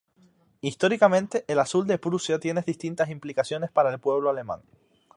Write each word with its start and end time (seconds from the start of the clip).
Históricamente, 0.61 1.45
el 1.47 1.59
azul 1.59 1.85
de 1.85 1.99
Prusia 1.99 2.39
tiene 2.39 2.63
distintas 2.65 3.11
implicaciones 3.11 3.69
para 3.69 3.91
el 3.93 3.99
pueblo 3.99 4.31
alemán. 4.31 4.63